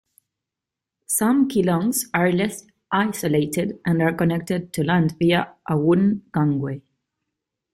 Some 1.05 1.47
kelongs 1.47 2.05
are 2.11 2.31
less 2.31 2.65
isolated 2.91 3.79
and 3.85 4.01
are 4.01 4.11
connected 4.11 4.73
to 4.73 4.83
land 4.83 5.15
via 5.19 5.53
a 5.69 5.77
wooden 5.77 6.23
gangway. 6.33 6.81